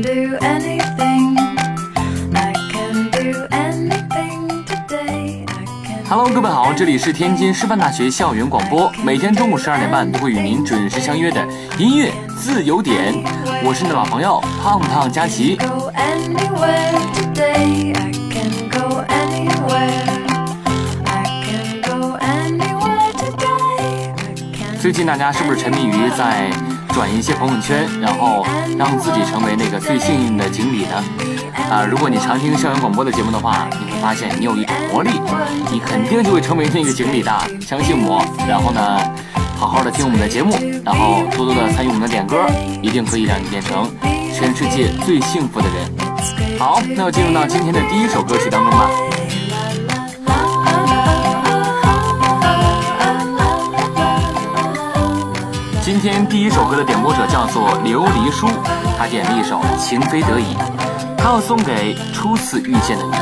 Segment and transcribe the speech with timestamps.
[0.00, 1.34] do can anything.
[6.08, 11.46] Hello，各位好，这里是天津师范大学校园广播，每天中午十二点半都会与您准时相约的
[11.78, 13.12] 音乐自由点，
[13.62, 15.58] 我是你的老朋友胖胖佳琪。
[24.80, 26.50] 最近大家是不是沉迷于在？
[26.94, 28.46] 转一些朋友圈，然后
[28.78, 31.04] 让自己成为那个最幸运的锦鲤呢？
[31.68, 31.84] 啊！
[31.84, 35.10] 如果你常听校园广播的节目的话，你会发现你有一种魔力，
[35.72, 38.24] 你肯定就会成为那个锦鲤的，相信我。
[38.48, 38.80] 然后呢，
[39.56, 40.54] 好好的听我们的节目，
[40.84, 42.36] 然后多多的参与我们的点歌，
[42.80, 43.90] 一定可以让你变成
[44.32, 46.58] 全世界最幸福的人。
[46.60, 48.88] 好，那进入到今天的第一首歌曲当中吧。
[56.04, 58.46] 今天第一首歌的点播者叫做琉璃书，
[58.98, 60.54] 他点了一首《情非得已》，
[61.16, 63.12] 他要送给初次遇见的你。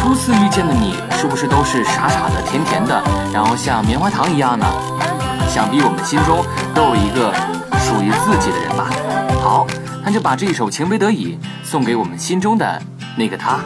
[0.00, 3.02] 初次遇见的你，是不是都是傻傻的、甜甜的，
[3.34, 4.64] 然后像棉花糖一样呢？
[5.46, 6.42] 想必我们心中
[6.74, 7.30] 都有一个
[7.80, 8.88] 属于自己的人吧。
[9.42, 9.66] 好，
[10.02, 12.80] 那就把这一首《情非得已》送给我们心中的
[13.18, 13.60] 那个他。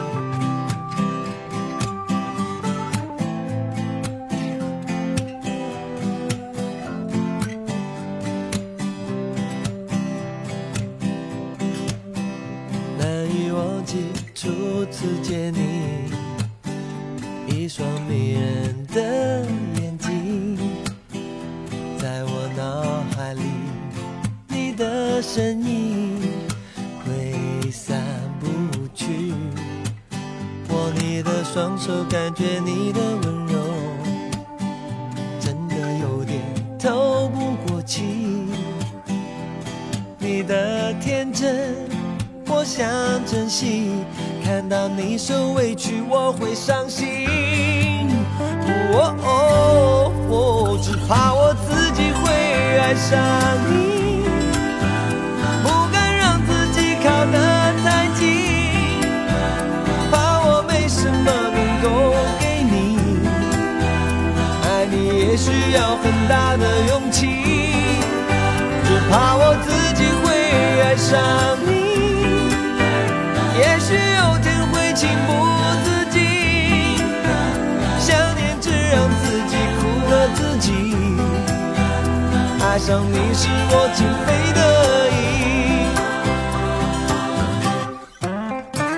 [71.13, 71.21] 想
[71.61, 72.49] 你，
[73.55, 75.29] 也许有天会情不
[75.85, 76.17] 自禁，
[77.99, 80.67] 想念只让自己苦了自己。
[82.65, 84.59] 爱上你是我情非得
[85.13, 85.21] 已，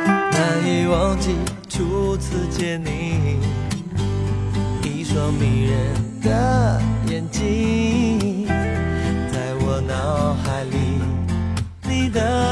[0.08, 1.36] 难以忘记
[1.68, 3.40] 初次见你，
[4.90, 5.76] 一双迷人
[6.22, 8.15] 的眼睛。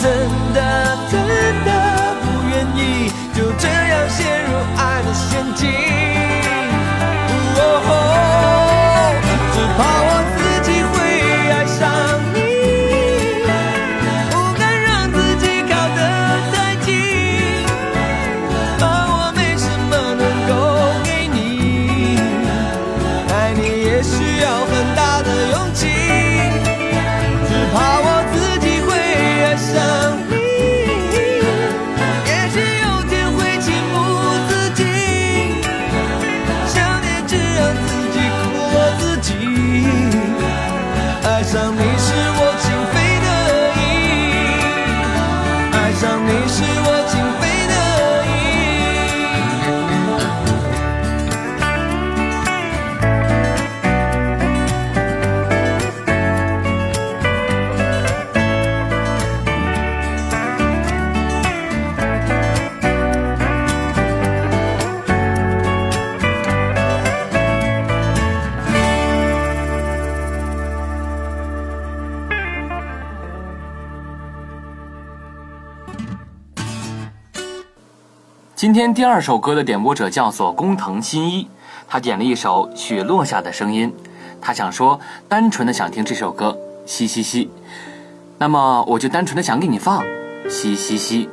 [0.00, 0.08] 真
[0.54, 1.20] 的，真
[1.64, 1.70] 的
[2.22, 5.87] 不愿意就这样陷入爱的陷阱。
[78.58, 81.46] 今天第二首歌的点播者叫做工藤新一，
[81.86, 83.88] 他点了一首《雪落下的声音》，
[84.40, 87.48] 他想说单纯的想听这首歌，嘻嘻嘻，
[88.36, 90.02] 那么我就单纯的想给你放，
[90.50, 91.28] 嘻嘻嘻。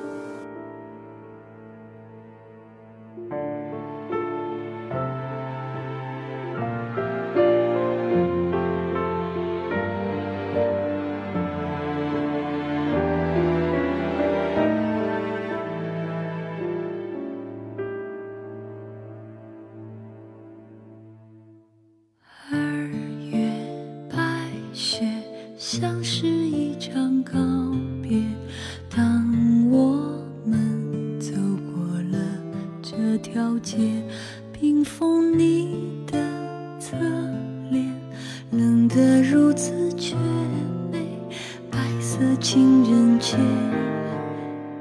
[42.38, 43.38] 情人节，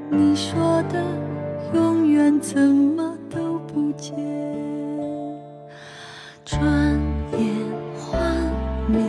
[0.09, 1.01] 你说的
[1.73, 4.13] 永远怎么都不见。
[6.43, 6.59] 转
[7.31, 7.55] 眼
[7.97, 8.19] 幻
[8.87, 8.99] 灭，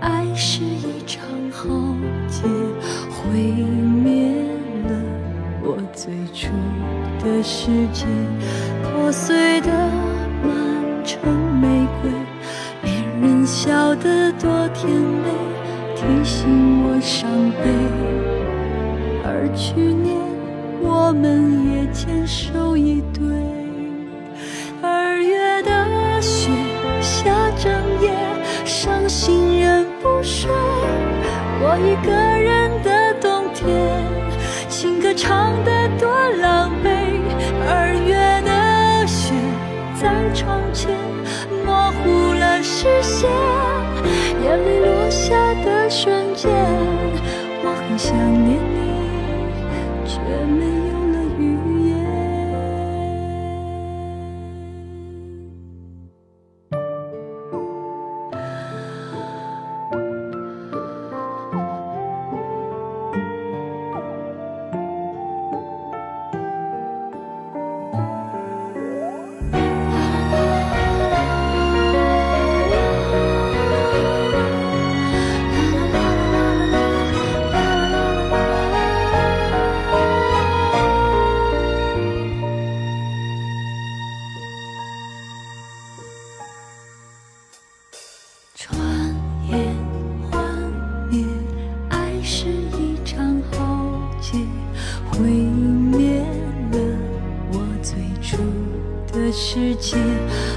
[0.00, 1.22] 爱是一场
[1.52, 1.68] 浩
[2.28, 2.42] 劫，
[3.10, 4.32] 毁灭
[4.86, 5.00] 了
[5.62, 6.48] 我最初
[7.24, 8.06] 的世界。
[8.82, 9.68] 破碎的
[10.42, 11.22] 满城
[11.60, 12.10] 玫瑰，
[12.82, 12.92] 别
[13.28, 15.30] 人笑得多甜美，
[15.94, 16.75] 提醒。
[17.00, 17.30] 伤
[17.62, 17.70] 悲，
[19.24, 20.16] 而去年
[20.80, 23.22] 我们也牵手一对。
[24.82, 26.50] 二月的雪
[27.02, 27.24] 下
[27.58, 28.12] 整夜，
[28.64, 30.50] 伤心人不睡。
[31.60, 34.02] 我一个人的冬天，
[34.68, 36.08] 情歌唱得多
[36.40, 37.20] 狼狈。
[37.68, 39.32] 二月的雪
[40.00, 40.90] 在窗前，
[41.64, 43.28] 模糊了视线，
[44.42, 45.34] 眼泪落下
[45.64, 46.35] 的瞬间。
[46.46, 46.95] 月。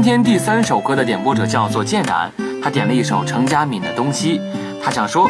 [0.09, 2.31] 今天第三首歌的点播者叫做剑染，
[2.63, 4.39] 他点了一首程嘉敏的《东西》，
[4.81, 5.29] 他想说，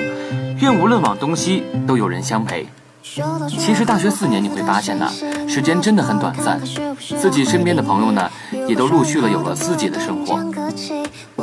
[0.62, 2.63] 愿无论往东西都有人相陪。
[3.01, 5.12] 其实大学四年你会发现呢，
[5.50, 6.62] 时间真的很短暂，
[7.19, 8.29] 自己身边的朋友呢，
[8.67, 10.39] 也都陆续了有了自己的生活。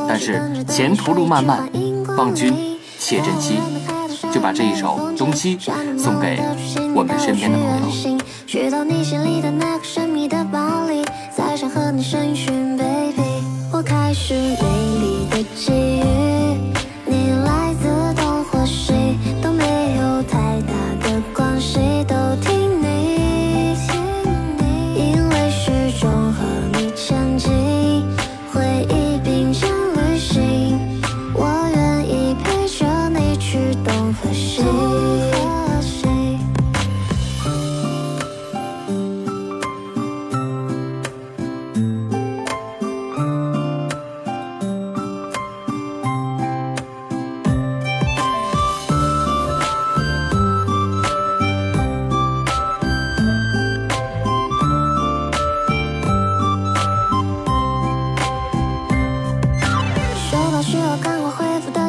[0.07, 1.69] 但是前途路漫漫，
[2.17, 2.55] 望君
[3.01, 3.59] 且珍惜，
[4.31, 5.57] 就把这一首《东西》
[5.99, 6.39] 送给
[6.95, 7.91] 我们身边的朋
[10.89, 11.01] 友
[12.69, 12.74] 们。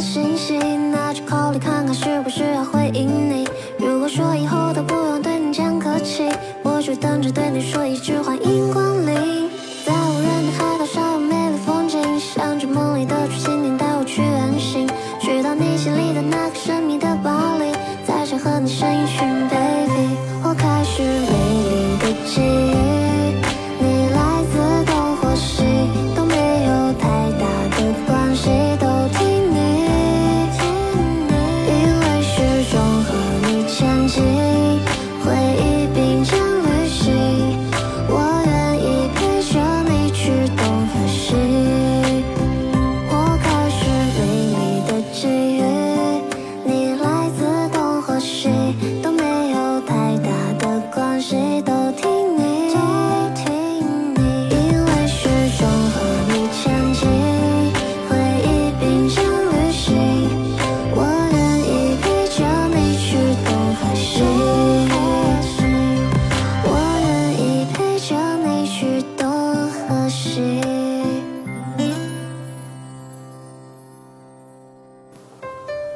[0.05, 3.43] 信息，那就考虑看看是不是要回应你。
[3.79, 6.29] 如果说以后都不用对你讲客气，
[6.63, 9.34] 我就等着对你说一句欢迎光临。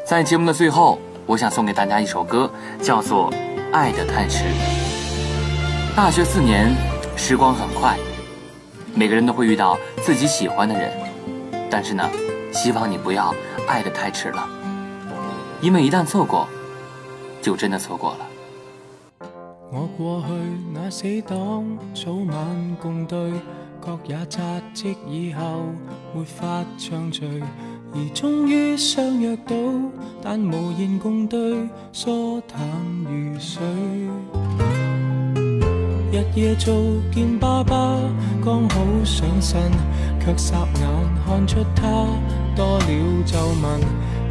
[0.10, 0.98] 在节目的最后，
[1.28, 2.50] 我想送给大家一首歌，
[2.82, 3.32] 叫做
[3.72, 4.44] 《爱的太迟》。
[5.96, 6.76] 大学四年，
[7.16, 7.96] 时光很快，
[8.96, 10.92] 每个人都会遇到自己喜欢的人，
[11.70, 12.10] 但是呢，
[12.52, 13.32] 希望你不要
[13.68, 14.50] 爱的太迟了，
[15.62, 16.48] 因为一旦错过，
[17.40, 19.30] 就真的错过了。
[19.72, 20.34] 我去
[20.74, 21.78] 那死共
[23.82, 24.18] 各也
[25.08, 25.34] 以
[26.38, 26.64] 法
[27.92, 29.56] 而终于相约到，
[30.22, 31.40] 但无言共对，
[31.92, 32.60] 疏淡
[33.06, 33.64] 如水。
[36.12, 36.72] 日夜做
[37.12, 37.98] 见爸爸，
[38.46, 39.60] 刚好上身，
[40.24, 41.88] 却霎眼看出他
[42.56, 42.86] 多了
[43.26, 43.82] 皱纹，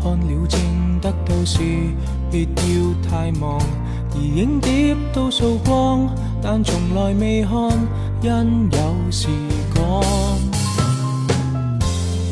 [0.04, 0.60] 看了正
[1.02, 1.60] 得到是
[2.30, 3.58] 别要太忙，
[4.14, 6.08] 而影碟都扫光，
[6.44, 7.60] 但从来未看，
[8.22, 9.30] 因有事
[9.74, 10.02] 讲。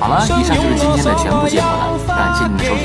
[0.00, 2.84] 好了，以上就是今天的全部节目了，感谢您的收听。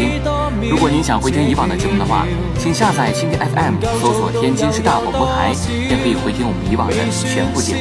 [0.69, 2.25] 如果您想回听以往的节目的话，
[2.59, 5.51] 请下载蜻蜓 FM，搜索天津市大广播台，
[5.89, 7.79] 也可以回听我们以往的全部节目。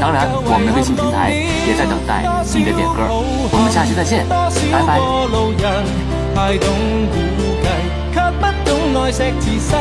[0.00, 3.06] 当然，我们的微信平台也在等待你的点歌。
[3.52, 4.26] 我们下期再见，
[4.72, 4.82] 拜
[7.36, 7.41] 拜。
[8.94, 9.78] 爱石自身，